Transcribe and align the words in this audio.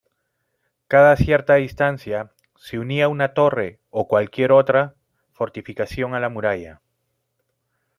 Cada 0.87 1.15
cierta 1.15 1.53
distancia, 1.57 2.31
se 2.55 2.79
unía 2.79 3.07
una 3.07 3.35
torre 3.35 3.81
o 3.91 4.07
cualquier 4.07 4.51
otra 4.51 4.95
fortificación 5.31 6.15
a 6.15 6.19
la 6.19 6.27
muralla. 6.29 6.81